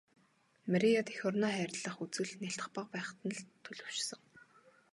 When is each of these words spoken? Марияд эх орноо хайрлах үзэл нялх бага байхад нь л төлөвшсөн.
Марияд 0.71 1.07
эх 1.13 1.19
орноо 1.29 1.51
хайрлах 1.57 1.95
үзэл 2.03 2.31
нялх 2.41 2.65
бага 2.75 2.91
байхад 2.93 3.19
нь 3.27 3.35
л 3.37 3.41
төлөвшсөн. 3.65 4.21